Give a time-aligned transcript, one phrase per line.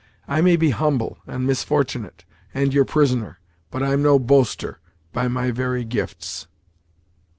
[0.27, 3.37] I may be humble, and misfortunate, and your prisoner;
[3.69, 4.79] but I'm no boaster,
[5.13, 6.47] by my very gifts."